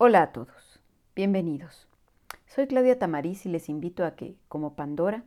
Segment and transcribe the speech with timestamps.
[0.00, 0.78] Hola a todos,
[1.16, 1.88] bienvenidos.
[2.46, 5.24] Soy Claudia Tamariz y les invito a que, como Pandora,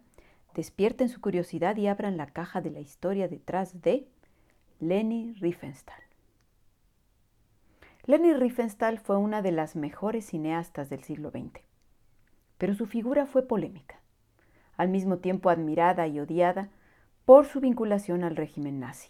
[0.55, 4.07] despierten su curiosidad y abran la caja de la historia detrás de
[4.79, 6.01] Leni Riefenstahl.
[8.05, 11.59] Leni Riefenstahl fue una de las mejores cineastas del siglo XX,
[12.57, 13.99] pero su figura fue polémica,
[14.77, 16.69] al mismo tiempo admirada y odiada
[17.25, 19.09] por su vinculación al régimen nazi.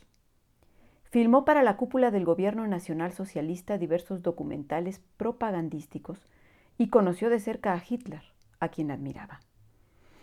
[1.11, 6.25] Filmó para la cúpula del Gobierno Nacional Socialista diversos documentales propagandísticos
[6.77, 8.21] y conoció de cerca a Hitler,
[8.61, 9.41] a quien admiraba.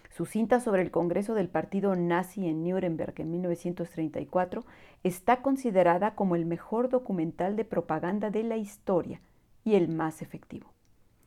[0.09, 4.65] Su cinta sobre el Congreso del Partido Nazi en Nuremberg en 1934
[5.03, 9.21] está considerada como el mejor documental de propaganda de la historia
[9.65, 10.73] y el más efectivo.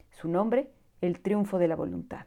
[0.10, 2.26] Su nombre, El triunfo de la voluntad.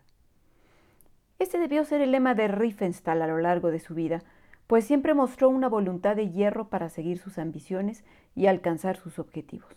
[1.41, 4.23] Este debió ser el lema de Riefenstahl a lo largo de su vida,
[4.75, 9.73] pues siempre mostró una voluntad de hierro para seguir sus ambiciones y alcanzar sus objetivos.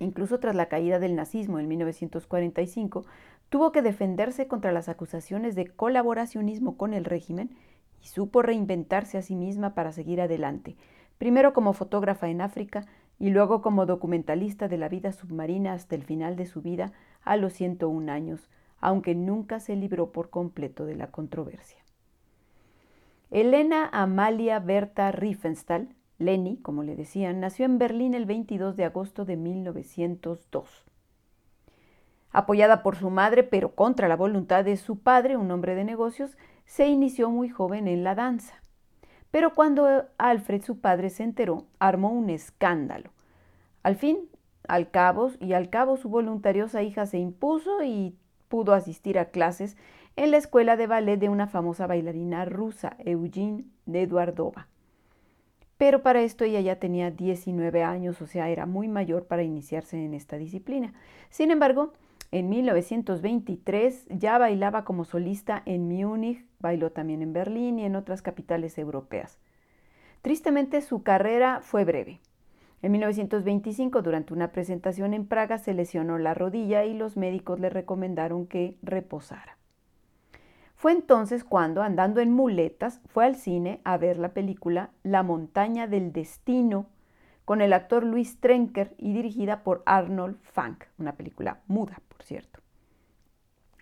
[0.00, 3.04] Incluso tras la caída del nazismo en 1945,
[3.48, 7.54] tuvo que defenderse contra las acusaciones de colaboracionismo con el régimen
[8.02, 10.74] y supo reinventarse a sí misma para seguir adelante,
[11.16, 12.86] primero como fotógrafa en África
[13.20, 16.90] y luego como documentalista de la vida submarina hasta el final de su vida
[17.22, 21.85] a los 101 años, aunque nunca se libró por completo de la controversia.
[23.36, 29.26] Elena Amalia Berta Riefenstahl, Leni, como le decían, nació en Berlín el 22 de agosto
[29.26, 30.86] de 1902.
[32.30, 36.38] Apoyada por su madre, pero contra la voluntad de su padre, un hombre de negocios,
[36.64, 38.54] se inició muy joven en la danza.
[39.30, 43.10] Pero cuando Alfred, su padre, se enteró, armó un escándalo.
[43.82, 44.30] Al fin,
[44.66, 48.16] al cabo, y al cabo su voluntariosa hija se impuso y
[48.48, 49.76] pudo asistir a clases
[50.16, 54.68] en la escuela de ballet de una famosa bailarina rusa, Eugene Eduardova.
[55.78, 60.02] Pero para esto ella ya tenía 19 años, o sea, era muy mayor para iniciarse
[60.02, 60.94] en esta disciplina.
[61.28, 61.92] Sin embargo,
[62.32, 68.22] en 1923 ya bailaba como solista en Múnich, bailó también en Berlín y en otras
[68.22, 69.38] capitales europeas.
[70.22, 72.20] Tristemente su carrera fue breve.
[72.86, 77.68] En 1925, durante una presentación en Praga, se lesionó la rodilla y los médicos le
[77.68, 79.58] recomendaron que reposara.
[80.76, 85.88] Fue entonces cuando, andando en muletas, fue al cine a ver la película La montaña
[85.88, 86.86] del destino
[87.44, 92.60] con el actor Luis Trenker y dirigida por Arnold Funk, una película muda, por cierto.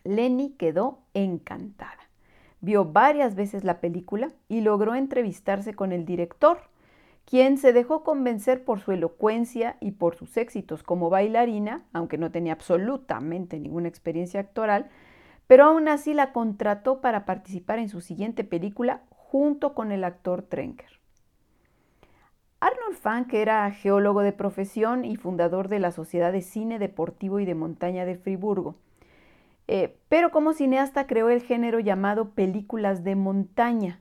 [0.04, 2.08] Lenny quedó encantada.
[2.62, 6.70] Vio varias veces la película y logró entrevistarse con el director,
[7.24, 12.30] quien se dejó convencer por su elocuencia y por sus éxitos como bailarina, aunque no
[12.30, 14.90] tenía absolutamente ninguna experiencia actoral,
[15.46, 20.42] pero aún así la contrató para participar en su siguiente película junto con el actor
[20.42, 21.00] Trenker.
[22.60, 27.44] Arnold Funk era geólogo de profesión y fundador de la Sociedad de Cine Deportivo y
[27.44, 28.76] de Montaña de Friburgo.
[29.66, 34.00] Eh, pero como cineasta creó el género llamado películas de montaña.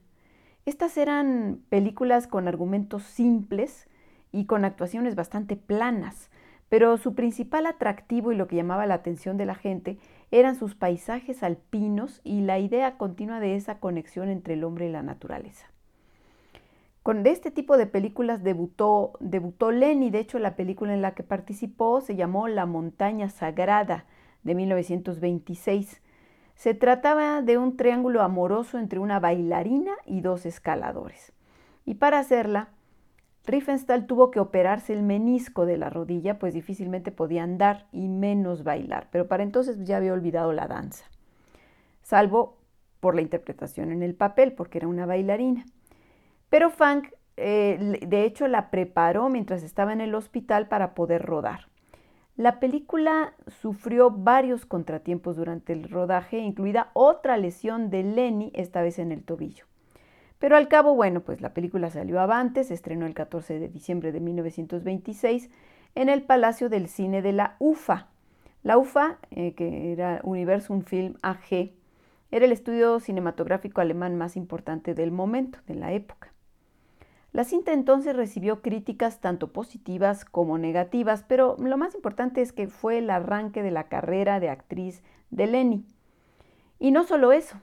[0.66, 3.88] Estas eran películas con argumentos simples
[4.32, 6.30] y con actuaciones bastante planas,
[6.70, 9.98] pero su principal atractivo y lo que llamaba la atención de la gente
[10.32, 14.92] eran sus paisajes alpinos y la idea continua de esa conexión entre el hombre y
[14.92, 15.68] la naturaleza.
[17.04, 21.24] Con este tipo de películas debutó, debutó Lenny, de hecho la película en la que
[21.24, 24.06] participó se llamó La montaña sagrada
[24.44, 26.02] de 1926.
[26.56, 31.34] Se trataba de un triángulo amoroso entre una bailarina y dos escaladores.
[31.86, 32.70] Y para hacerla,
[33.46, 38.64] Riefenstahl tuvo que operarse el menisco de la rodilla, pues difícilmente podía andar y menos
[38.64, 41.06] bailar, pero para entonces ya había olvidado la danza,
[42.04, 42.58] salvo
[43.02, 45.66] por la interpretación en el papel, porque era una bailarina.
[46.48, 51.68] Pero Funk, eh, de hecho, la preparó mientras estaba en el hospital para poder rodar.
[52.36, 58.98] La película sufrió varios contratiempos durante el rodaje, incluida otra lesión de Lenny, esta vez
[58.98, 59.66] en el tobillo.
[60.40, 64.12] Pero al cabo, bueno, pues la película salió avante, se estrenó el 14 de diciembre
[64.12, 65.52] de 1926
[65.94, 68.08] en el Palacio del Cine de la UFA.
[68.64, 71.72] La UFA, eh, que era Universum Film AG,
[72.32, 76.33] era el estudio cinematográfico alemán más importante del momento, de la época.
[77.34, 82.68] La cinta entonces recibió críticas tanto positivas como negativas, pero lo más importante es que
[82.68, 85.02] fue el arranque de la carrera de actriz
[85.32, 85.84] de Lenny.
[86.78, 87.58] Y no solo eso,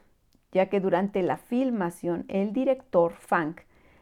[0.50, 3.60] ya que durante la filmación el director Funk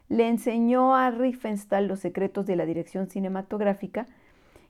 [0.09, 4.07] le enseñó a Riefenstahl los secretos de la dirección cinematográfica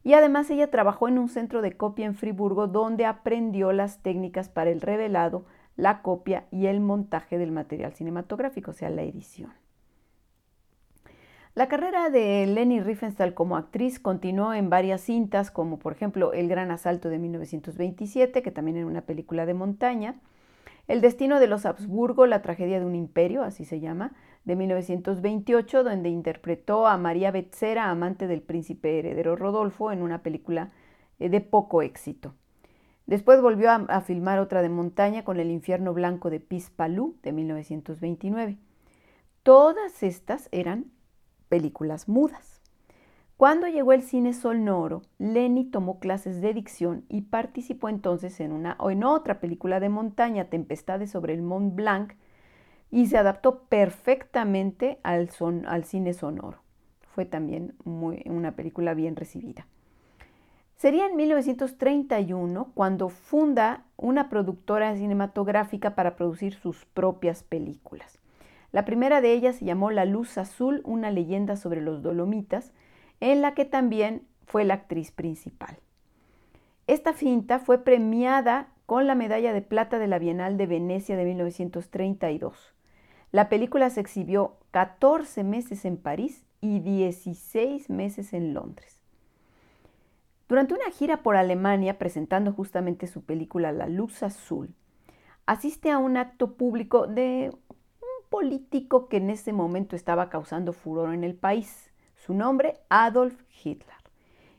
[0.02, 4.48] y además ella trabajó en un centro de copia en Friburgo donde aprendió las técnicas
[4.48, 5.44] para el revelado,
[5.76, 9.52] la copia y el montaje del material cinematográfico, o sea, la edición.
[11.58, 16.48] La carrera de Leni Riefenstahl como actriz continuó en varias cintas, como por ejemplo El
[16.48, 20.20] Gran Asalto de 1927, que también era una película de montaña,
[20.86, 24.12] El Destino de los Habsburgo, La Tragedia de un Imperio, así se llama,
[24.44, 30.70] de 1928, donde interpretó a María Betzera, amante del príncipe heredero Rodolfo, en una película
[31.18, 32.34] eh, de poco éxito.
[33.06, 38.58] Después volvió a, filmar otra de montaña con El infierno blanco de Pispalú de 1929.
[39.42, 40.92] Todas estas eran
[41.48, 42.60] películas mudas.
[43.36, 48.76] Cuando llegó el cine sonoro, Lenny tomó clases de dicción y participó entonces en una
[48.80, 52.14] o en otra película de montaña, Tempestades sobre el Mont Blanc,
[52.90, 56.58] y se adaptó perfectamente al, son, al cine sonoro.
[57.14, 59.66] Fue también una película bien recibida.
[60.76, 68.18] Sería en 1931 cuando funda una productora cinematográfica para producir sus propias películas.
[68.72, 72.72] La primera de ellas se llamó La Luz Azul, una leyenda sobre los Dolomitas,
[73.20, 75.78] en la que también fue la actriz principal.
[76.86, 81.24] Esta cinta fue premiada con la medalla de plata de la Bienal de Venecia de
[81.24, 82.74] 1932.
[83.32, 89.02] La película se exhibió 14 meses en París y 16 meses en Londres.
[90.48, 94.74] Durante una gira por Alemania presentando justamente su película La Luz Azul,
[95.44, 97.52] asiste a un acto público de
[98.28, 101.90] político que en ese momento estaba causando furor en el país.
[102.14, 103.96] Su nombre, Adolf Hitler.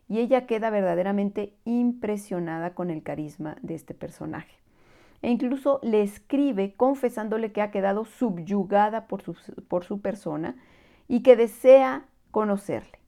[0.07, 4.55] Y ella queda verdaderamente impresionada con el carisma de este personaje.
[5.21, 9.35] E incluso le escribe confesándole que ha quedado subyugada por su,
[9.67, 10.55] por su persona
[11.07, 12.99] y que desea conocerle.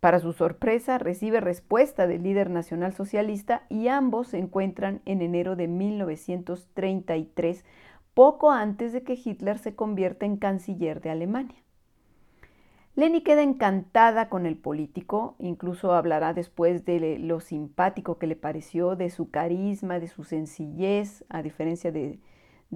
[0.00, 5.56] Para su sorpresa, recibe respuesta del líder nacional socialista y ambos se encuentran en enero
[5.56, 7.66] de 1933
[8.14, 11.62] poco antes de que Hitler se convierta en canciller de Alemania.
[12.96, 18.96] Leni queda encantada con el político, incluso hablará después de lo simpático que le pareció,
[18.96, 22.18] de su carisma, de su sencillez, a diferencia de,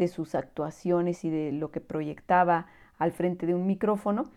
[0.08, 2.66] sus actuaciones y de lo que proyectaba
[2.96, 4.30] al frente de un micrófono.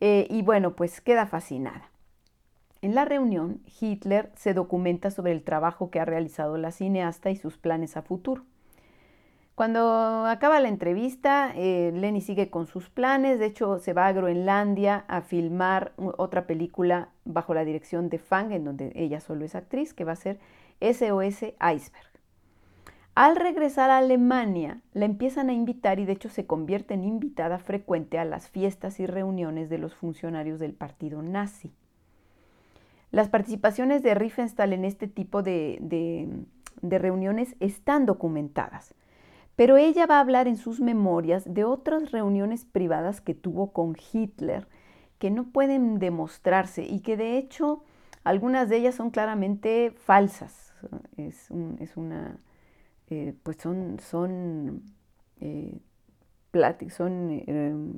[0.00, 1.90] Eh, y bueno, pues queda fascinada.
[2.82, 7.36] En la reunión, Hitler se documenta sobre el trabajo que ha realizado la cineasta y
[7.36, 8.44] sus planes a futuro.
[9.62, 13.38] Cuando acaba la entrevista, eh, Lenny sigue con sus planes.
[13.38, 18.50] De hecho, se va a Groenlandia a filmar otra película bajo la dirección de Fang,
[18.50, 20.40] en donde ella solo es actriz, que va a ser
[20.80, 22.10] SOS Iceberg.
[23.14, 27.60] Al regresar a Alemania, la empiezan a invitar y de hecho se convierte en invitada
[27.60, 31.70] frecuente a las fiestas y reuniones de los funcionarios del partido nazi.
[33.12, 35.78] Las participaciones de Riefenstahl en este tipo de
[36.82, 38.96] reuniones están documentadas.
[39.56, 43.96] Pero ella va a hablar en sus memorias de otras reuniones privadas que tuvo con
[44.12, 44.66] Hitler
[45.22, 47.84] que no pueden demostrarse y que de hecho
[48.24, 50.74] algunas de ellas son claramente falsas.
[51.16, 51.48] Es,
[51.94, 52.38] una,
[53.08, 54.82] eh, pues son, son,
[55.40, 55.78] eh,
[56.90, 57.92] son em,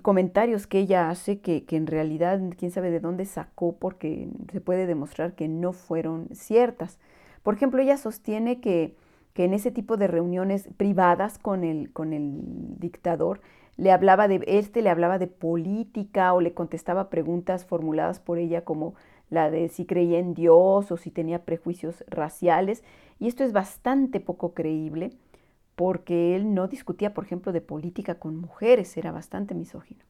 [0.00, 4.62] comentarios que ella hace que, que en realidad quién sabe de dónde sacó porque se
[4.62, 6.98] puede demostrar que no fueron ciertas.
[7.42, 8.96] Por ejemplo, ella sostiene que
[9.34, 12.40] que en ese tipo de reuniones privadas con el, con el
[12.78, 13.40] dictador,
[13.76, 18.64] le hablaba de, este le hablaba de política o le contestaba preguntas formuladas por ella
[18.64, 18.94] como
[19.30, 22.84] la de si creía en Dios o si tenía prejuicios raciales.
[23.18, 25.10] Y esto es bastante poco creíble
[25.74, 30.04] porque él no discutía, por ejemplo, de política con mujeres, era bastante misógino.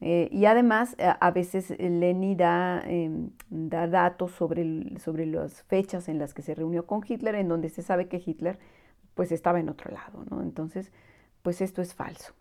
[0.00, 6.18] Eh, y además, a veces Lenny da, em, da datos sobre, sobre, las fechas en
[6.18, 8.58] las que se reunió con Hitler, en donde se sabe que Hitler
[9.14, 10.40] pues estaba en otro lado, ¿no?
[10.40, 10.90] Entonces,
[11.42, 12.32] pues esto es falso.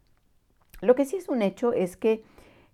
[0.82, 2.24] Lo que sí es un hecho es que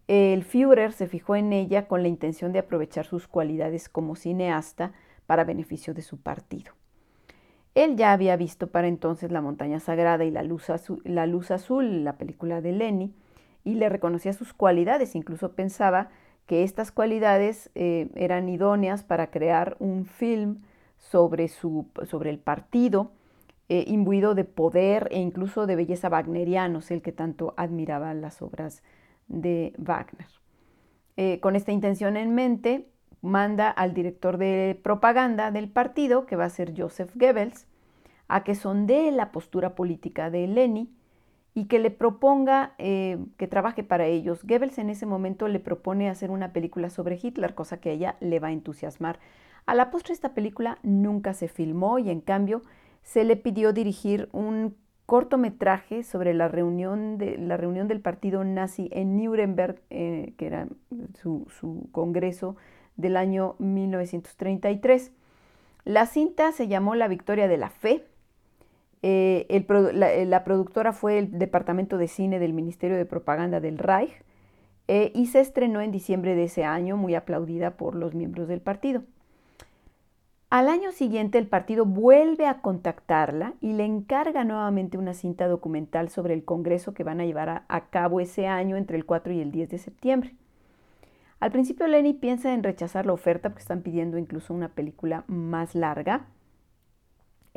[0.08, 4.94] el Führer se fijó en ella con la intención de aprovechar sus cualidades como cineasta
[5.26, 6.74] para beneficio de su partido.
[7.74, 11.50] Él ya había visto para entonces La montaña sagrada y La luz azul, la, luz
[11.52, 13.14] azul, la película de Lenny,
[13.66, 16.10] y le reconocía sus cualidades, incluso pensaba
[16.46, 20.62] que estas cualidades eh, eran idóneas para crear un film
[20.98, 23.12] sobre, su, sobre el partido,
[23.68, 28.84] eh, imbuido de poder e incluso de belleza wagnerianos, el que tanto admiraba las obras
[29.28, 30.28] de Wagner.
[31.18, 32.88] Eh, con esta intención en mente,
[33.22, 37.68] manda al director de propaganda del partido, que va a ser Joseph Goebbels,
[38.28, 40.95] a que sondee la postura política de Leni
[41.58, 44.44] y que le proponga eh, que trabaje para ellos.
[44.44, 48.18] Goebbels en ese momento le propone hacer una película sobre Hitler, cosa que a ella
[48.20, 49.20] le va a entusiasmar.
[49.66, 52.62] A la postre esta película nunca se filmó y en cambio
[53.04, 58.90] se le pidió dirigir un cortometraje sobre la reunión, de, la reunión del partido nazi
[58.92, 60.68] en Nuremberg, eh, que era
[61.22, 62.58] su, su, congreso
[62.98, 65.14] del año 1933.
[65.86, 68.04] La cinta se llamó La Victoria de la Fe.
[69.02, 74.14] Eh, eh, la, productora fue el Departamento de Cine del Ministerio de Propaganda del Reich
[74.88, 79.02] y se estrenó en diciembre de ese año, muy aplaudida por los miembros del partido.
[80.56, 86.10] Al año siguiente el partido vuelve a contactarla y le encarga nuevamente una cinta documental
[86.10, 89.42] sobre el Congreso que van a llevar a, cabo ese año entre el 4 y
[89.42, 90.36] el 10 de septiembre.
[91.40, 95.76] Al principio Lenny piensa en rechazar la oferta porque están pidiendo incluso una película más
[95.76, 96.28] larga,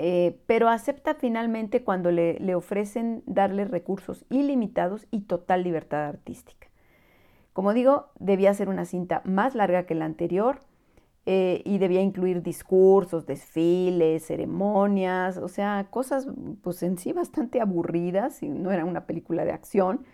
[0.01, 6.69] eh, pero acepta finalmente cuando le, ofrecen darle recursos ilimitados y total libertad artística.
[7.53, 10.61] Como digo, debía ser una cinta más larga que la anterior,
[11.27, 16.29] eh, y debía incluir discursos, desfiles, ceremonias, o sea, cosas
[16.63, 20.07] pues en sí bastante aburridas, y no era una película de acción,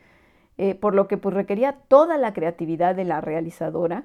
[0.57, 4.05] eh, por lo que pues requería toda la creatividad de la realizadora,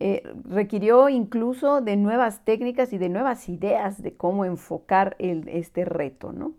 [0.00, 6.32] eh, requirió incluso de nuevas técnicas y de nuevas ideas de cómo enfocar este reto,
[6.32, 6.52] ¿no?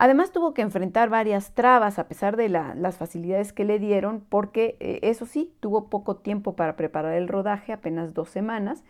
[0.00, 4.76] Además tuvo que enfrentar varias trabas a pesar de las facilidades que le dieron, porque
[4.78, 8.84] eh, eso sí, tuvo poco tiempo para preparar el rodaje, apenas dos semanas,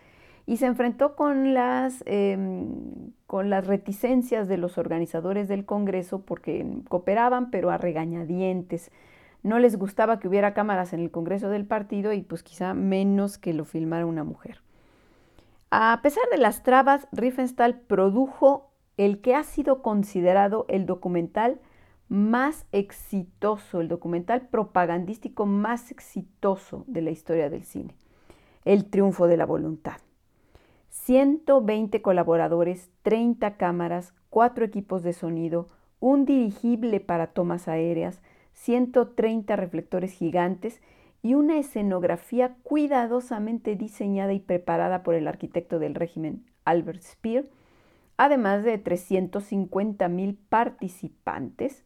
[0.44, 6.66] y se enfrentó con las, em, con las reticencias de los organizadores del Congreso porque
[6.88, 8.90] cooperaban, pero a regañadientes.
[9.42, 13.38] No les gustaba que hubiera cámaras en el Congreso del partido y pues quizá menos
[13.38, 14.62] que lo filmara una mujer.
[15.70, 21.60] A pesar de las trabas, Riefenstahl produjo el que ha sido considerado el documental
[22.08, 27.94] más exitoso, el documental propagandístico más exitoso de la historia del cine,
[28.64, 29.98] El Triunfo de la Voluntad.
[30.88, 35.68] 120 colaboradores, 30 cámaras, 4 equipos de sonido,
[36.00, 38.20] un dirigible para tomas aéreas,
[38.58, 40.82] 130 reflectores gigantes
[41.22, 47.48] y una escenografía cuidadosamente diseñada y preparada por el arquitecto del régimen Albert Speer,
[48.16, 51.84] además de 350 mil participantes,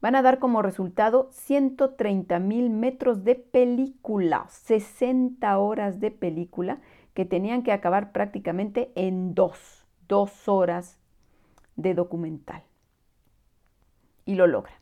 [0.00, 6.80] van a dar como resultado 130 mil metros de película, 60 horas de película
[7.14, 10.98] que tenían que acabar prácticamente en dos, dos horas
[11.76, 12.62] de documental.
[14.24, 14.81] Y lo logra.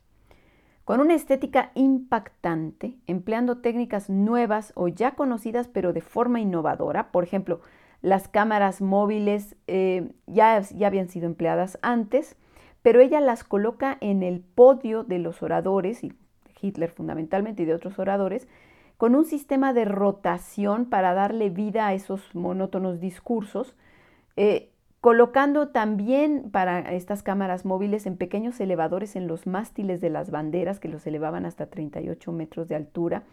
[0.91, 7.23] Con una estética impactante, empleando técnicas nuevas o ya conocidas pero de forma innovadora, por
[7.23, 7.61] ejemplo,
[8.01, 12.35] las cámaras móviles eh, ya, ya habían sido empleadas antes,
[12.81, 16.11] pero ella las coloca en el podio de los oradores, y
[16.61, 18.49] Hitler fundamentalmente y de otros oradores,
[18.97, 23.77] con un sistema de rotación para darle vida a esos monótonos discursos,
[24.35, 24.70] eh,
[25.01, 30.79] colocando también para estas cámaras móviles en pequeños elevadores en los mástiles de las banderas
[30.79, 33.23] que los elevaban hasta 38 metros de altura,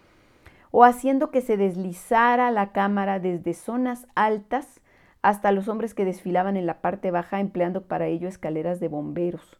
[0.70, 4.80] o haciendo que se deslizara la cámara desde zonas altas
[5.20, 9.58] hasta los hombres que desfilaban en la parte baja empleando para ello escaleras de bomberos.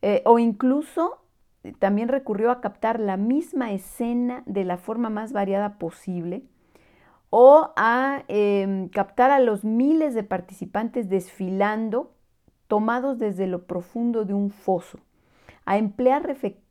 [0.00, 1.18] Eh, o incluso
[1.62, 6.42] eh, también recurrió a captar la misma escena de la forma más variada posible
[7.30, 12.12] o a em, captar a los miles de participantes desfilando
[12.66, 14.98] tomados desde lo profundo de un foso
[15.68, 16.22] a emplear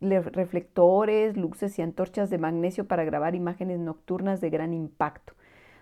[0.02, 5.34] reflectores, luces y antorchas de magnesio para grabar imágenes nocturnas de gran impacto.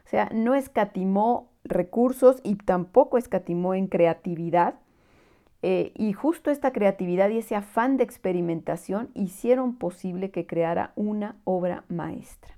[0.05, 4.75] O sea, no escatimó recursos y tampoco escatimó en creatividad.
[5.61, 11.37] Eh, y justo esta creatividad y ese afán de experimentación hicieron posible que creara una
[11.45, 12.54] obra maestra.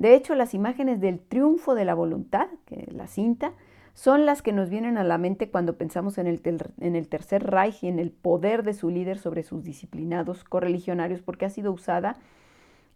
[0.00, 3.52] De hecho, las imágenes del triunfo de la voluntad, que la cinta,
[3.92, 6.40] son las que nos vienen a la mente cuando pensamos en el,
[6.80, 11.20] en el Tercer Reich y en el poder de su líder sobre sus disciplinados correligionarios,
[11.20, 12.16] porque ha sido usada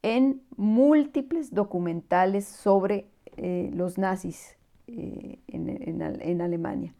[0.00, 3.06] en múltiples documentales sobre
[3.36, 4.56] eh, los nazis
[4.86, 6.94] eh, en, en Alemania.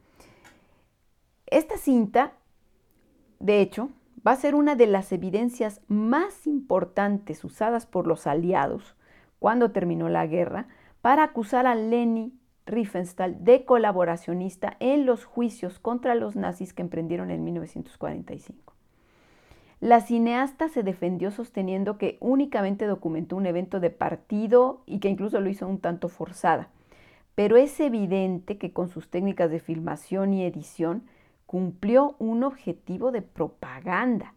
[1.47, 2.35] Esta cinta,
[3.41, 3.89] de hecho,
[4.27, 8.97] va a ser una de las evidencias más importantes usadas por los aliados
[9.45, 10.69] cuando terminó la guerra
[11.03, 12.33] para acusar a Leni
[12.65, 18.73] Riefenstahl de colaboracionista en los juicios contra los nazis que emprendieron en 1945.
[19.81, 25.39] La cineasta se defendió sosteniendo que únicamente documentó un evento de partido y que incluso
[25.43, 26.71] lo hizo un tanto forzada.
[27.35, 31.03] Pero es evidente que con sus técnicas de filmación y edición
[31.45, 34.33] cumplió un objetivo de propaganda.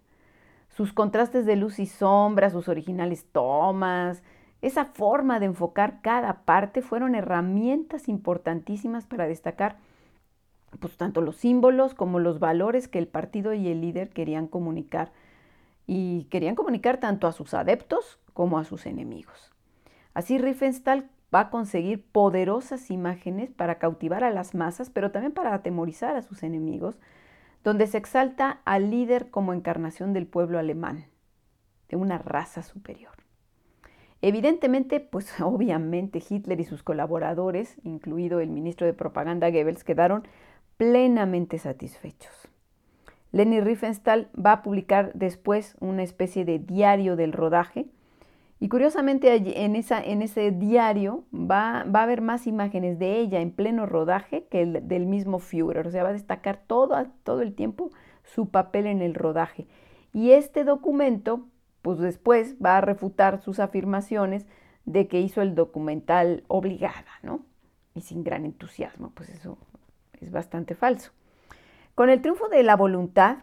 [0.67, 4.21] Sus contrastes de luz y sombra, sus originales tomas,
[4.61, 9.77] esa forma de enfocar cada parte fueron herramientas importantísimas para destacar
[10.79, 15.11] pues tanto los símbolos como los valores que el partido y el líder querían comunicar
[15.85, 19.51] y querían comunicar tanto a sus adeptos como a sus enemigos.
[20.13, 25.53] Así Riefenstahl va a conseguir poderosas imágenes para cautivar a las masas, pero también para
[25.53, 26.99] atemorizar a sus enemigos,
[27.63, 31.05] donde se exalta al líder como encarnación del pueblo alemán,
[31.89, 33.26] de una raza superior.
[34.21, 40.27] Evidentemente, pues obviamente Hitler y sus colaboradores, incluido el ministro de propaganda Goebbels, quedaron
[40.77, 42.49] plenamente satisfechos.
[43.31, 47.87] Leni Riefenstahl va a publicar después una especie de diario del rodaje
[48.59, 53.51] y curiosamente en, esa, en ese diario va, a haber más imágenes de ella en
[53.51, 57.91] pleno rodaje que el, del mismo Führer, o sea, va a destacar todo el tiempo
[58.23, 59.67] su papel en el rodaje.
[60.11, 61.45] Y este documento,
[61.81, 64.45] pues después va a refutar sus afirmaciones
[64.85, 67.41] de que hizo el documental obligada, ¿no?
[67.93, 69.57] Y sin gran entusiasmo, pues eso
[70.19, 71.11] es bastante falso.
[71.95, 73.39] Con el triunfo de la voluntad,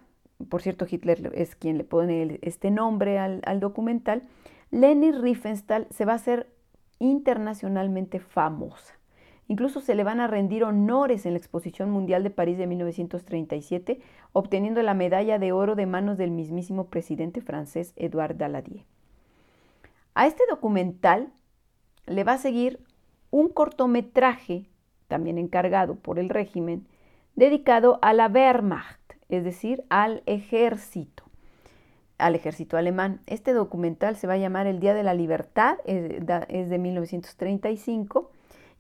[0.49, 4.23] por cierto, Hitler es quien le pone este nombre al, al documental,
[4.71, 6.49] Leni Riefenstahl se va a hacer
[6.99, 8.94] internacionalmente famosa.
[9.49, 14.01] Incluso se le van a rendir honores en la Exposición Mundial de París de 1937,
[14.33, 18.85] obteniendo la medalla de oro de manos del mismísimo presidente francés Edouard Daladier.
[20.15, 21.33] A este documental
[22.07, 22.81] le va a seguir
[23.31, 24.67] un cortometraje,
[25.09, 26.87] también encargado por el régimen,
[27.35, 31.25] dedicado a la Wehrmacht, es decir, al ejército
[32.19, 33.21] al ejército alemán.
[33.27, 38.31] Este documental se va a llamar El Día de la Libertad, es de 1935,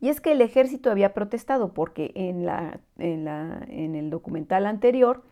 [0.00, 4.66] y es que el ejército había protestado porque en, la, en, la, en el documental
[4.66, 5.22] anterior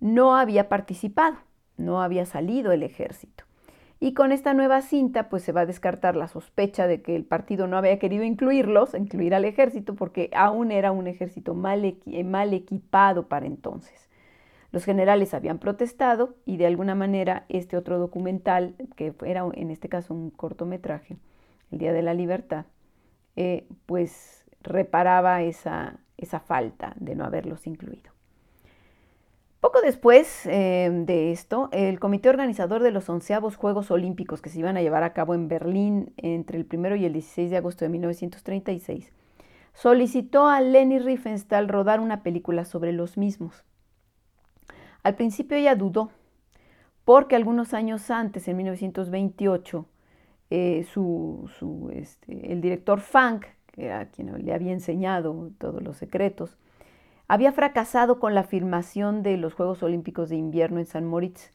[0.00, 1.36] no había participado,
[1.76, 3.44] no había salido el ejército.
[4.02, 7.24] Y con esta nueva cinta, pues se va a descartar la sospecha de que el
[7.24, 12.54] partido no había querido incluirlos, incluir al ejército, porque aún era un ejército mal, mal
[12.54, 14.08] equipado para entonces.
[14.72, 19.90] Los generales habían protestado y de alguna manera este otro documental, que era en este
[19.90, 21.18] caso un cortometraje,
[21.70, 22.64] El Día de la Libertad,
[23.42, 28.12] eh, pues reparaba esa, esa falta de no haberlos incluido.
[29.60, 34.58] Poco después eh, de esto, el comité organizador de los onceavos Juegos Olímpicos que se
[34.58, 37.86] iban a llevar a cabo en Berlín entre el 1 y el 16 de agosto
[37.86, 39.10] de 1936
[39.72, 43.64] solicitó a Leni Riefenstahl rodar una película sobre los mismos.
[45.02, 46.10] Al principio ella dudó,
[47.06, 49.86] porque algunos años antes, en 1928,
[50.50, 51.48] eh, su,
[51.94, 56.56] este, el director Funk, que era quien le había enseñado todos los secretos,
[57.28, 61.52] había fracasado con la filmación de los Juegos Olímpicos de Invierno en San Moritz.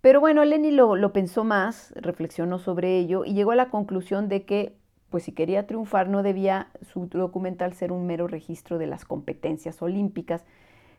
[0.00, 4.28] Pero bueno, Lenny lo, lo, pensó más, reflexionó sobre ello y llegó a la conclusión
[4.28, 4.74] de que,
[5.10, 9.82] pues si quería triunfar, no debía su documental ser un mero registro de las competencias
[9.82, 10.44] olímpicas,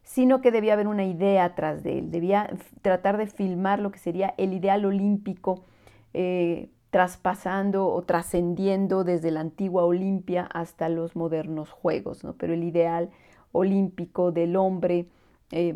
[0.04, 2.50] sino que debía haber una idea atrás de él, debía
[2.82, 5.66] tratar de filmar lo que sería el ideal olímpico,
[6.14, 12.34] eh, traspasando o trascendiendo desde la antigua Olimpia hasta los modernos Juegos, ¿no?
[12.34, 13.10] pero el ideal
[13.52, 15.08] olímpico del hombre
[15.52, 15.76] eh,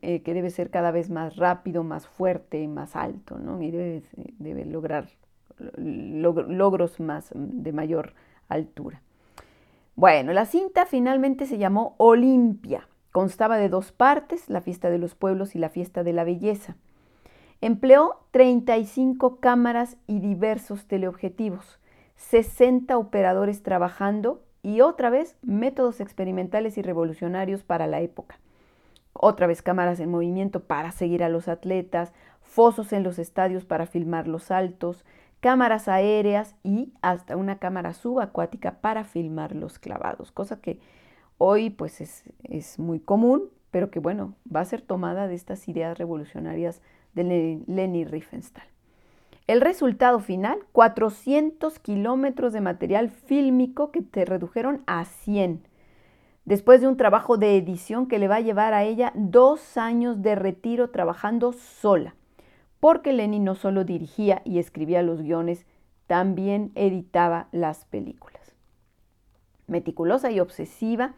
[0.00, 3.62] eh, que debe ser cada vez más rápido, más fuerte, más alto, ¿no?
[3.62, 5.08] y debe, lograr
[5.76, 8.14] logros más de mayor
[8.48, 9.00] altura.
[9.94, 15.14] Bueno, la cinta finalmente se llamó Olimpia Constaba de dos partes, la fiesta de los
[15.14, 16.76] pueblos y la fiesta de la belleza.
[17.62, 21.78] Empleó 35 cámaras y diversos teleobjetivos,
[22.16, 28.40] 60 operadores trabajando y otra vez métodos experimentales y revolucionarios para la época.
[29.12, 33.86] Otra vez cámaras en movimiento para seguir a los atletas, fosos en los estadios para
[33.86, 35.04] filmar los saltos,
[35.38, 40.80] cámaras aéreas y hasta una cámara subacuática para filmar los clavados, cosa que
[41.38, 45.96] hoy pues es, muy común, pero que bueno, va a ser tomada de estas ideas
[45.96, 46.82] revolucionarias
[47.14, 48.66] de Leni Riefenstahl.
[49.46, 55.62] El resultado final, 400 kilómetros de material fílmico que te redujeron a 100,
[56.44, 60.22] después de un trabajo de edición que le va a llevar a ella dos años
[60.22, 62.14] de retiro trabajando sola,
[62.80, 65.66] porque Leni no solo dirigía y escribía los guiones,
[66.06, 68.54] también editaba las películas.
[69.66, 71.14] Meticulosa y obsesiva,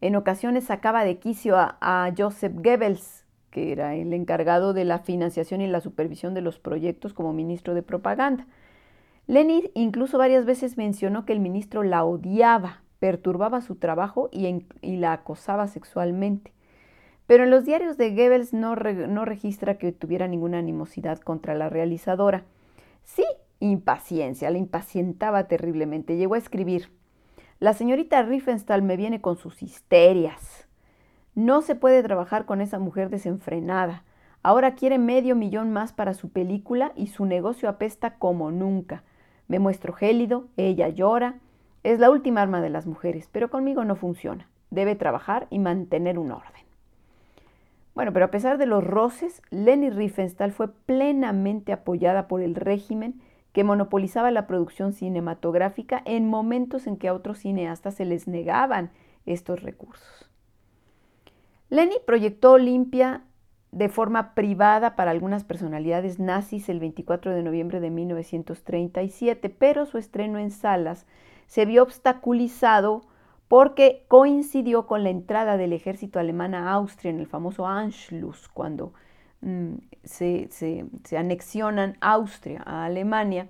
[0.00, 3.24] en ocasiones sacaba de quicio a, Joseph Goebbels,
[3.58, 7.82] era el encargado de la financiación y la supervisión de los proyectos como ministro de
[7.82, 8.46] propaganda.
[9.26, 14.64] Lenin incluso varias veces mencionó que el ministro la odiaba, perturbaba su trabajo y,
[14.96, 16.52] la acosaba sexualmente.
[17.26, 21.68] Pero en los diarios de Goebbels no, no registra que tuviera ninguna animosidad contra la
[21.68, 22.44] realizadora.
[23.04, 23.24] Sí,
[23.60, 26.16] impaciencia, la impacientaba terriblemente.
[26.16, 26.90] Llegó a escribir,
[27.60, 30.67] la señorita Riefenstahl me viene con sus histerias.
[31.38, 34.02] No se puede trabajar con esa mujer desenfrenada.
[34.42, 39.04] Ahora quiere medio millón más para su película y su negocio apesta como nunca.
[39.46, 41.36] Me muestro gélido, ella llora.
[41.84, 44.48] Es la última arma de las mujeres, pero conmigo no funciona.
[44.70, 46.64] Debe trabajar y mantener un orden.
[47.94, 53.20] Bueno, pero a pesar de los roces, Leni Riefenstahl fue plenamente apoyada por el régimen
[53.52, 58.90] que monopolizaba la producción cinematográfica en momentos en que a otros cineastas se les negaban
[59.24, 60.27] estos recursos.
[61.70, 63.22] Leni proyectó Olimpia
[63.72, 69.98] de forma privada para algunas personalidades nazis el 24 de noviembre de 1937, pero su
[69.98, 71.06] estreno en salas
[71.46, 73.02] se vio obstaculizado
[73.48, 78.92] porque coincidió con la entrada del ejército alemán a Austria en el famoso Anschluss, cuando
[79.40, 83.48] mm, se, se, anexionan Austria a Alemania.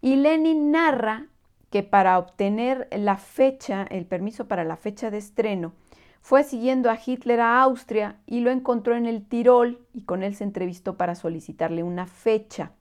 [0.00, 1.26] Y Lenin narra
[1.70, 5.72] que para obtener la fecha, el permiso para la fecha de estreno,
[6.20, 10.34] fue siguiendo a Hitler a Austria y lo encontró en el Tirol y con él
[10.34, 12.72] se entrevistó para solicitarle una fecha.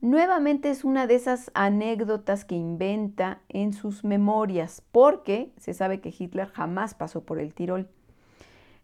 [0.00, 6.12] Nuevamente es una de esas anécdotas que inventa en sus memorias, porque se sabe que
[6.16, 7.88] Hitler jamás pasó por el Tirol.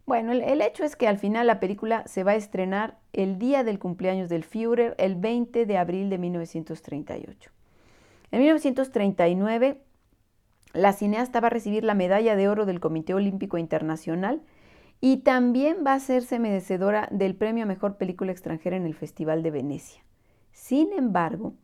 [0.07, 3.65] Bueno, el, hecho es que al final la película se va a estrenar el día
[3.65, 7.51] del cumpleaños del Führer, el 20 de abril de 1938.
[8.31, 9.83] En 1939,
[10.73, 14.43] la cineasta va a recibir la medalla de oro del Comité Olímpico Internacional
[15.01, 19.43] y también va a hacerse merecedora del premio a Mejor Película Extranjera en el Festival
[19.43, 20.05] de Venecia.
[20.53, 21.55] Sin embargo,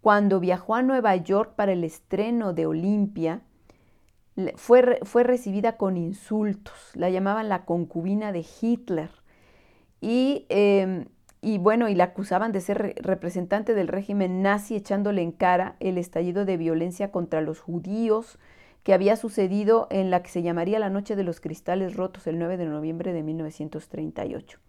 [0.00, 3.42] cuando viajó a Nueva York para el estreno de Olimpia,
[4.56, 9.10] fue, fue, recibida con insultos, la llamaban la concubina de Hitler
[10.00, 11.04] y, em,
[11.44, 15.98] y, bueno, y la acusaban de ser representante del régimen nazi echándole en cara el
[15.98, 18.38] estallido de violencia contra los judíos
[18.84, 22.38] que había sucedido en la que se llamaría la Noche de los Cristales Rotos el
[22.38, 24.60] 9 de noviembre de 1938.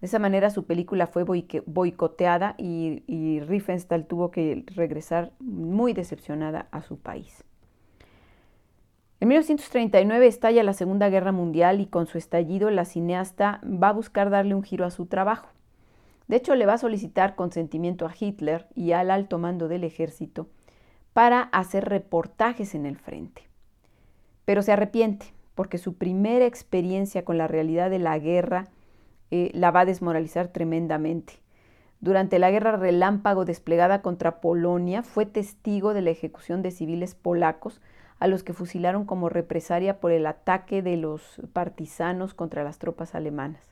[0.00, 6.66] De esa manera su película fue boicoteada y, y Riefenstahl tuvo que regresar muy decepcionada
[6.72, 7.44] a su país.
[9.20, 13.92] En 1939 estalla la Segunda Guerra Mundial y con su estallido la cineasta va a
[13.92, 15.46] buscar darle un giro a su trabajo.
[16.32, 20.48] De hecho, le va a solicitar consentimiento a Hitler y al alto mando del ejército
[21.12, 23.42] para hacer reportajes en el frente.
[24.46, 28.68] Pero se arrepiente porque su primera experiencia con la realidad de la guerra
[29.30, 31.34] eh, la va a desmoralizar tremendamente.
[32.00, 37.82] Durante la guerra relámpago desplegada contra Polonia, fue testigo de la ejecución de civiles polacos
[38.20, 43.14] a los que fusilaron como represalia por el ataque de los partisanos contra las tropas
[43.14, 43.71] alemanas.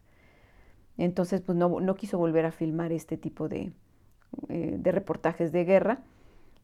[0.99, 3.73] Entonces, pues no, quiso volver a filmar este tipo de,
[4.49, 6.01] eh, de reportajes de guerra.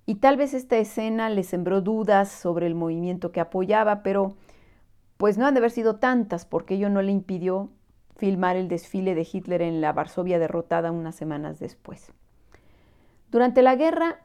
[0.05, 4.37] Y tal vez esta escena le sembró dudas sobre el movimiento que apoyaba, pero
[5.17, 7.71] pues no han de haber sido tantas, porque ello no le impidió
[8.17, 12.13] filmar el desfile de Hitler en la Varsovia derrotada unas semanas después.
[13.31, 14.21] Durante la guerra,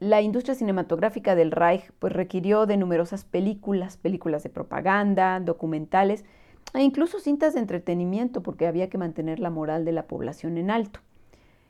[0.00, 6.24] la industria cinematográfica del Reich pues, requirió de numerosas películas, películas de propaganda, documentales
[6.74, 10.70] e incluso cintas de entretenimiento porque había que mantener la moral de la población en
[10.70, 11.00] alto.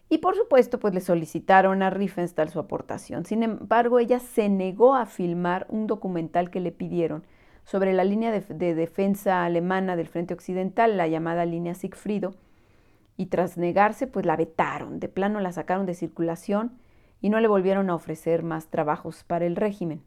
[0.09, 3.25] Y por supuesto, pues le solicitaron a Riefenstahl su aportación.
[3.25, 7.25] Sin embargo, ella se negó a filmar un documental que le pidieron
[7.65, 12.35] sobre la línea de, defensa alemana del frente occidental, la llamada línea Siegfriedo,
[13.17, 16.79] y tras negarse, pues la vetaron, de plano la sacaron de circulación
[17.21, 20.03] y no le volvieron a ofrecer más trabajos para el régimen.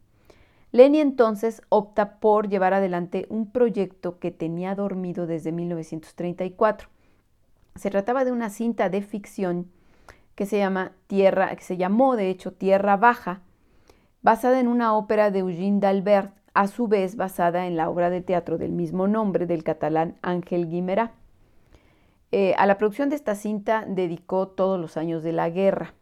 [0.72, 6.90] Leni entonces opta por llevar adelante un proyecto que tenía dormido desde 1934.
[7.76, 9.72] Se trataba de una cinta de ficción
[10.36, 13.42] que se llama Tierra, que se llamó de hecho Tierra Baja,
[14.22, 18.22] basada en una ópera de Eugene d'Albert a su vez basada en la obra de
[18.22, 21.14] teatro del mismo nombre del catalán Ángel Guimerá.
[22.32, 25.94] Eh, a la producción de esta cinta dedicó todos los años de la guerra.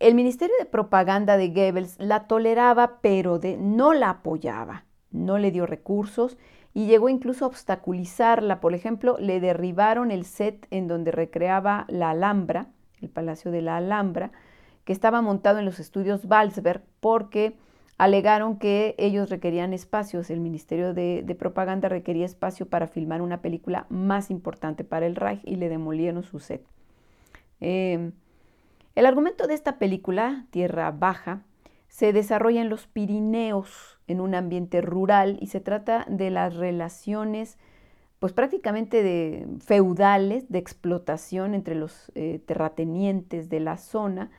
[0.00, 5.50] El Ministerio de Propaganda de Goebbels la toleraba, pero de, no la apoyaba, no le
[5.50, 6.38] dio recursos
[6.72, 8.60] y llegó incluso a obstaculizarla.
[8.60, 12.68] Por ejemplo, le derribaron el set en donde recreaba la Alhambra,
[13.02, 14.32] el Palacio de la Alhambra,
[14.86, 17.58] que estaba montado en los estudios Walsberg, porque
[17.98, 23.84] alegaron que ellos requerían espacios, el Ministerio de, Propaganda requería espacio para filmar una película
[23.90, 26.64] más importante para el Reich y le demolieron su set.
[27.60, 28.12] Em,
[29.00, 31.42] el argumento de esta película, Tierra Baja,
[31.88, 37.56] se desarrolla en los Pirineos, en un ambiente rural, y se trata de las relaciones,
[38.18, 44.30] pues prácticamente de feudales, de explotación entre los eh, terratenientes de la zona,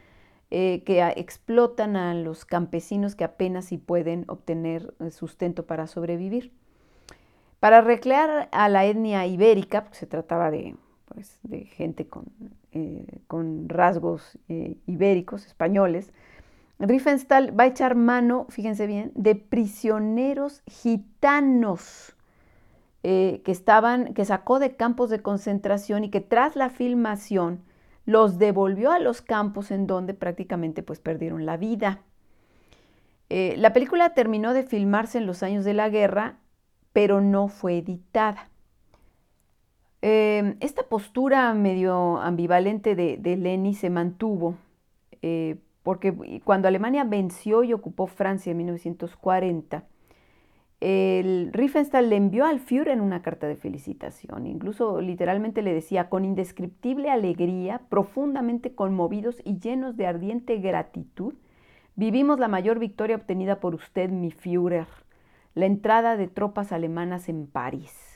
[0.52, 6.54] eh, que explotan a los campesinos que apenas si pueden obtener eh, sustento para sobrevivir.
[7.60, 10.76] Para recrear a la etnia ibérica, porque se trataba de,
[11.08, 12.26] pues, de gente con,
[12.74, 16.14] eh, con rasgos eh, ibéricos, españoles,
[16.80, 22.16] Riefenstahl va a echar mano, fíjense bien, de prisioneros gitanos
[23.04, 27.64] eh, que estaban, que sacó de campos de concentración y que tras la filmación
[28.06, 32.02] los devolvió a los campos en donde prácticamente pues perdieron la vida.
[33.30, 36.40] la película terminó de filmarse en los años de la guerra
[36.94, 38.51] pero no fue editada.
[40.02, 44.56] Em, esta postura medio ambivalente de, Leni se mantuvo
[45.22, 49.84] eh, porque cuando Alemania venció y ocupó Francia en 1940,
[50.80, 56.26] el Riefenstahl le envió al Führer una carta de felicitación, incluso literalmente le decía, con
[56.26, 61.36] indescriptible alegría, profundamente conmovidos y llenos de ardiente gratitud,
[61.96, 64.88] vivimos la mayor victoria obtenida por usted, mi Führer
[65.54, 68.11] la entrada de tropas alemanas en París.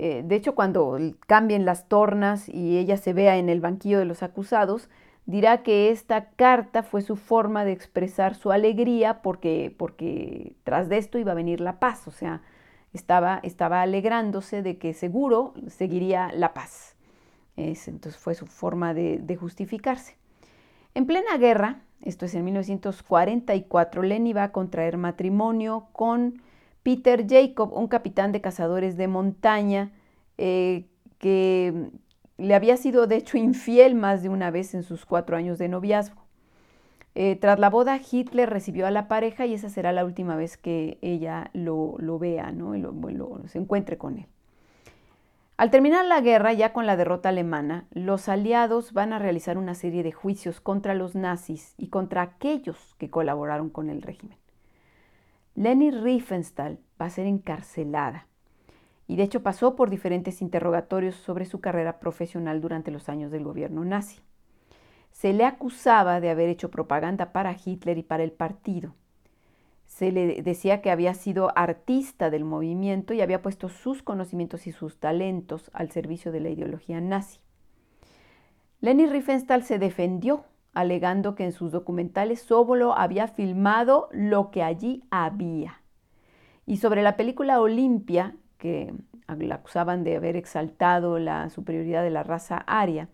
[0.00, 4.04] Eh, de hecho, cuando cambien las tornas y ella se vea en el banquillo de
[4.04, 4.88] los acusados,
[5.26, 10.98] dirá que esta carta fue su forma de expresar su alegría porque, porque tras de
[10.98, 12.42] esto iba a venir la paz, o sea,
[12.92, 16.94] estaba, estaba alegrándose de que seguro seguiría la paz.
[17.56, 20.16] entonces fue su forma de, de justificarse.
[20.94, 26.40] En plena guerra, esto es en 1944, Lenny va a contraer matrimonio con
[26.82, 29.92] Peter Jacob, un capitán de cazadores de montaña
[30.36, 30.86] eh,
[31.18, 31.90] que
[32.38, 35.68] le había sido de hecho infiel más de una vez en sus cuatro años de
[35.68, 36.22] noviazgo.
[37.14, 40.56] Eh, tras la boda, Hitler recibió a la pareja y esa será la última vez
[40.56, 42.74] que ella lo, vea, ¿no?
[43.48, 44.26] Se encuentre con él.
[45.56, 49.74] Al terminar la guerra, ya con la derrota alemana, los aliados van a realizar una
[49.74, 54.38] serie de juicios contra los nazis y contra aquellos que colaboraron con el régimen.
[55.58, 58.28] Leni Riefenstahl va a ser encarcelada
[59.08, 63.42] y de hecho pasó por diferentes interrogatorios sobre su carrera profesional durante los años del
[63.42, 64.20] gobierno nazi.
[65.10, 68.94] Se le acusaba de haber hecho propaganda para Hitler y para el partido
[69.88, 74.72] se le decía que había sido artista del movimiento y había puesto sus conocimientos y
[74.72, 77.40] sus talentos al servicio de la ideología nazi.
[78.80, 80.44] Leni Riefenstahl se defendió,
[80.74, 85.82] alegando que en sus documentales solo había filmado lo que allí había.
[86.66, 88.92] Y sobre la película Olimpia, que
[89.26, 93.08] la acusaban de haber exaltado la superioridad de la raza aria,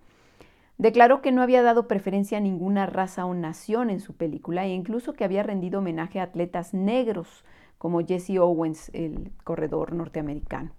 [0.77, 4.71] Declaró que no había dado preferencia a ninguna raza o nación en su película e
[4.71, 7.45] incluso que había rendido homenaje a atletas negros
[7.79, 10.73] como Jesse Owens, el corredor norteamericano.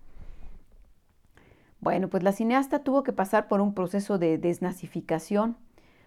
[1.79, 5.55] Bueno, pues la cineasta tuvo que pasar por un proceso de desnazificación.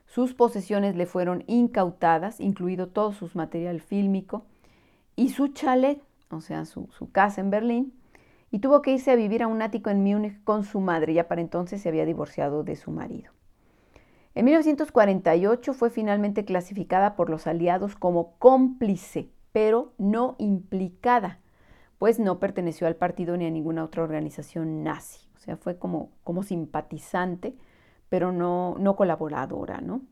[0.09, 4.47] Sus posesiones le fueron incautadas, incluido todo su material fílmico,
[5.17, 7.93] y su chalet, o sea, su, su casa en Berlín,
[8.51, 11.29] y tuvo que irse a vivir a un ático en Múnich con su madre, ya
[11.29, 13.33] para entonces se había divorciado de su marido.
[14.35, 21.41] En 1948 fue finalmente clasificada por los aliados como cómplice, pero no implicada,
[21.99, 25.29] pues no perteneció al partido ni a ninguna otra organización nazi.
[25.37, 27.57] O sea, fue como, como simpatizante,
[28.09, 30.03] pero no, no colaboradora, ¿no?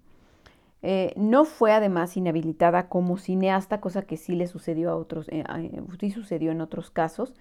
[0.82, 5.44] Eh, no fue además inhabilitada como cineasta, cosa que sí le sucedió a otros, eh,
[5.98, 7.35] sí sucedió en otros casos,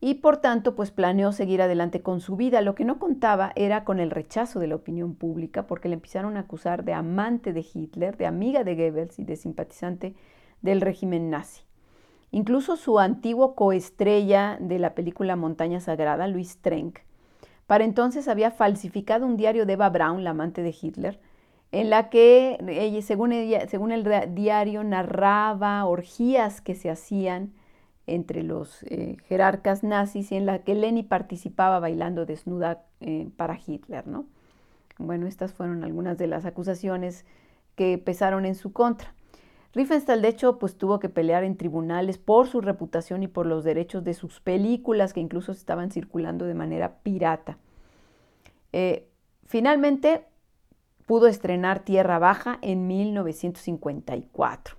[0.00, 2.60] y por tanto pues planeó seguir adelante con su vida.
[2.60, 6.36] Lo que no contaba era con el rechazo de la opinión pública porque le empezaron
[6.36, 10.14] a acusar de amante de Hitler, de amiga de Goebbels y de simpatizante
[10.62, 11.62] del régimen nazi.
[12.30, 17.00] Incluso su antiguo coestrella de la película Montaña Sagrada, Luis Trenk,
[17.68, 21.20] para entonces había falsificado un diario de Eva Braun, la amante de Hitler,
[21.70, 27.52] en la que ella, según, el diario narraba orgías que se hacían
[28.06, 33.58] entre los eh, jerarcas nazis y en la que Leni participaba bailando desnuda eh, para
[33.58, 34.06] Hitler.
[34.06, 34.24] ¿no?
[34.96, 37.26] Bueno, estas fueron algunas de las acusaciones
[37.74, 39.12] que pesaron en su contra.
[39.74, 43.64] Riefenstahl, de hecho, pues tuvo que pelear en tribunales por su reputación y por los
[43.64, 47.58] derechos de sus películas que incluso estaban circulando de manera pirata.
[48.72, 49.08] Eh,
[49.46, 50.24] finalmente,
[51.06, 54.76] pudo estrenar Tierra Baja en 1954,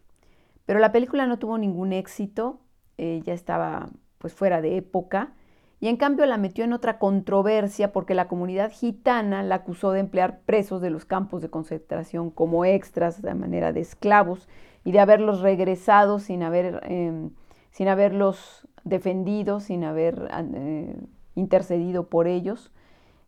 [0.66, 2.60] pero la película no tuvo ningún éxito
[3.02, 5.32] eh, ya estaba pues fuera de época,
[5.80, 10.02] y en cambio la metió en otra controversia porque la comunidad gitana la acusó de
[10.02, 14.50] emplear presos de los campos de concentración como extras de manera de esclavos
[14.90, 17.30] y de haberlos regresado sin, haber, em,
[17.70, 20.96] sin haberlos defendido, sin haber eh,
[21.36, 22.72] intercedido por ellos.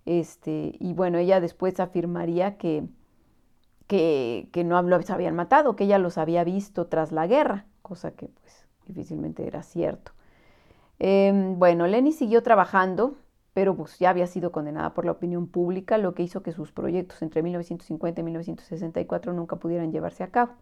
[0.07, 2.85] Este, y bueno, ella después afirmaría que,
[3.85, 8.09] que, que no los habían matado, que ella los había visto tras la guerra, cosa
[8.09, 10.13] que pues difícilmente era cierto.
[10.97, 13.17] Em, bueno, Leni siguió trabajando,
[13.53, 16.71] pero pues ya había sido condenada por la opinión pública, lo que hizo que sus
[16.71, 20.53] proyectos entre 1950 y 1964 nunca pudieran llevarse a cabo.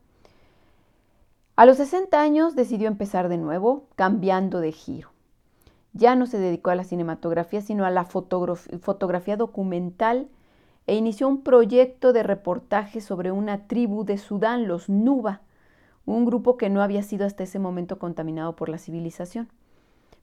[1.60, 5.10] A los 60 años decidió empezar de nuevo, cambiando de giro.
[5.92, 10.30] Ya no se dedicó a la cinematografía, sino a la fotografía documental
[10.88, 15.42] e inició un proyecto de reportaje sobre una tribu de Sudán, los Nuba,
[16.06, 19.50] un grupo que no había sido hasta ese momento contaminado por la civilización.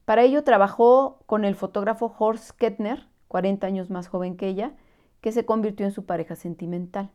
[0.05, 4.71] Para ello trabajó con el fotógrafo Horst Kettner, 40 años más joven que ella,
[5.21, 7.11] que se convirtió en su pareja sentimental.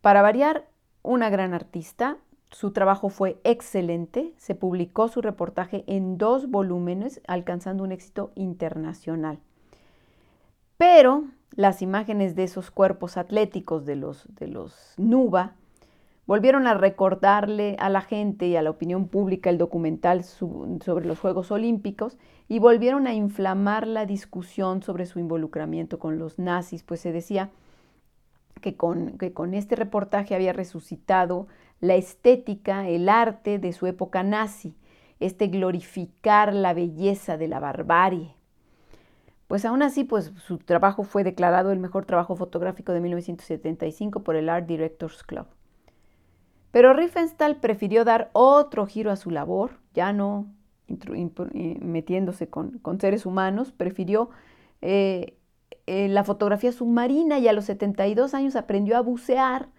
[0.00, 0.66] Para variar,
[1.02, 2.18] una gran artista,
[2.50, 9.38] su trabajo fue excelente, se publicó su reportaje en dos volúmenes, alcanzando un éxito internacional.
[10.76, 15.54] Pero las imágenes de esos cuerpos atléticos de los, de los Nuba
[16.26, 21.18] volvieron a recordarle a la gente y a la opinión pública el documental sobre los
[21.18, 27.00] Juegos Olímpicos y volvieron a inflamar la discusión sobre su involucramiento con los nazis, pues
[27.00, 27.50] se decía
[28.60, 31.46] que con, que con este reportaje había resucitado
[31.80, 34.76] la estética, el arte de su época nazi,
[35.18, 38.34] este glorificar la belleza de la barbarie.
[39.46, 44.36] Pues aún así, pues su trabajo fue declarado el mejor trabajo fotográfico de 1975 por
[44.36, 45.46] el Art Directors Club.
[46.70, 50.46] Pero Riefenstahl prefirió dar otro giro a su labor, ya no
[51.80, 54.30] metiéndose con, seres humanos, prefirió
[54.82, 55.36] eh,
[55.92, 59.70] eh, la fotografía submarina y a los 72 años aprendió a bucear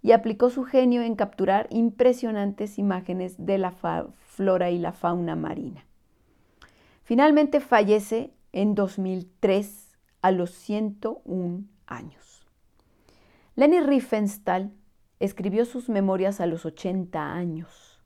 [0.00, 5.84] y aplicó su genio en capturar impresionantes imágenes de la flora y la fauna marina.
[7.02, 12.46] Finalmente fallece en 2003 a los 101 años.
[13.56, 14.70] Leni Riefenstahl
[15.18, 18.00] escribió sus memorias a los 80 años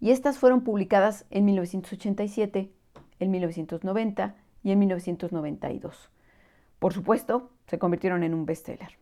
[0.00, 2.72] y estas fueron publicadas en 1987,
[3.18, 6.15] en 1990 y en 1992.
[6.78, 8.98] Por supuesto, se convirtieron en un bestseller.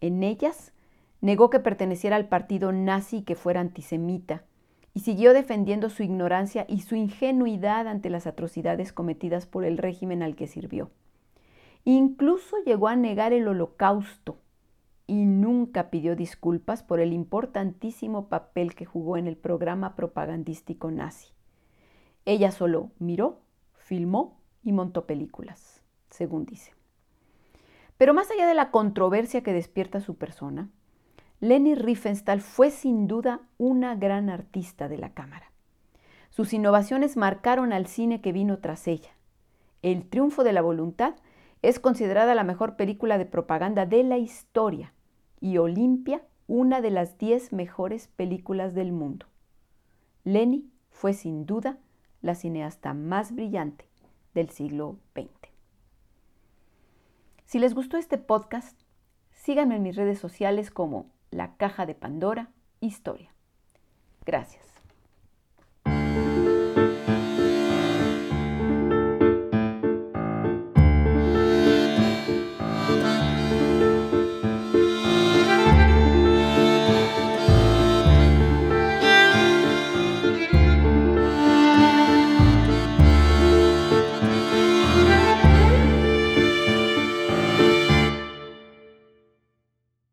[0.00, 0.72] En ellas
[1.20, 4.44] negó que perteneciera al partido nazi y que fuera antisemita,
[4.94, 10.22] y siguió defendiendo su ignorancia y su ingenuidad ante las atrocidades cometidas por el régimen
[10.22, 10.90] al que sirvió.
[11.84, 14.38] Incluso llegó a negar el holocausto,
[15.06, 21.28] y nunca pidió disculpas por el importantísimo papel que jugó en el programa propagandístico nazi.
[22.24, 23.40] Ella solo miró,
[23.76, 26.75] filmó y montó películas, según dice.
[27.96, 30.68] Pero más allá de la controversia que despierta su persona,
[31.40, 35.52] Leni Riefenstahl fue sin duda una gran artista de la cámara.
[36.30, 39.10] Sus innovaciones marcaron al cine que vino tras ella.
[39.82, 41.14] El triunfo de la voluntad
[41.62, 44.92] es considerada la mejor película de propaganda de la historia
[45.40, 49.26] y Olimpia una de las 10 mejores películas del mundo.
[50.24, 51.78] Leni fue sin duda
[52.22, 53.88] la cineasta más brillante
[54.34, 55.35] del siglo XX.
[57.46, 58.76] Si les gustó este podcast,
[59.30, 63.32] síganme en mis redes sociales como La Caja de Pandora Historia.
[64.24, 64.75] Gracias.